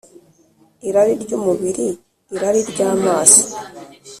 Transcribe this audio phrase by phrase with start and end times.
[0.87, 1.87] irari ry umubiri
[2.35, 3.43] irari ry amaso